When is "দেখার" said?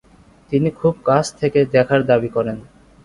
1.75-2.01